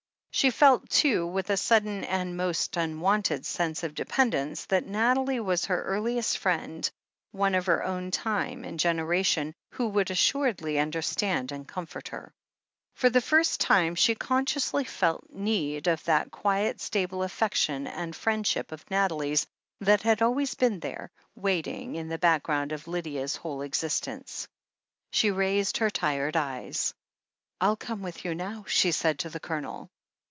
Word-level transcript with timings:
She 0.33 0.49
felt, 0.49 0.89
too, 0.89 1.27
with 1.27 1.49
a 1.49 1.57
sudden 1.57 2.05
and 2.05 2.37
most 2.37 2.75
unwonted 2.77 3.45
sense 3.45 3.83
of 3.83 3.93
dependence, 3.93 4.65
that 4.67 4.87
Nathalie 4.87 5.41
was 5.41 5.65
her 5.65 5.83
earliest 5.83 6.37
friend, 6.37 6.89
one 7.31 7.53
of 7.53 7.65
her 7.65 7.83
own 7.83 8.09
time 8.11 8.63
and 8.63 8.79
generation, 8.79 9.53
who 9.71 9.89
would 9.89 10.09
assuredly 10.09 10.79
understand 10.79 11.51
and 11.51 11.67
comfort 11.67 12.07
her. 12.07 12.33
For 12.95 13.09
the 13.09 13.19
first 13.21 13.59
time 13.59 13.93
she 13.93 14.15
consciously 14.15 14.85
felt 14.85 15.29
need 15.29 15.87
of 15.87 16.01
that 16.05 16.31
quiet, 16.31 16.79
stable 16.81 17.23
affection 17.23 17.85
and 17.85 18.15
friendship 18.15 18.71
of 18.71 18.89
Nathalie's 18.89 19.45
that 19.81 20.01
had 20.03 20.21
always 20.21 20.55
been 20.55 20.79
there, 20.79 21.11
waiting, 21.35 21.95
in 21.95 22.07
the 22.07 22.17
background 22.17 22.71
of 22.71 22.87
Lydia's 22.87 23.35
whole 23.35 23.61
existence. 23.61 24.47
She 25.11 25.29
raised 25.29 25.77
her 25.77 25.89
tired 25.91 26.37
eyes. 26.37 26.93
"FU 27.61 27.75
come 27.75 28.01
with 28.01 28.23
you 28.23 28.33
now," 28.33 28.63
she 28.65 28.91
said 28.93 29.19
to 29.19 29.29
the 29.29 29.41
Colonel. 29.41 29.89